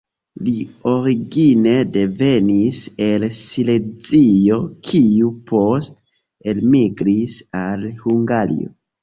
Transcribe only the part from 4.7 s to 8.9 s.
kiu poste elmigris al Hungario.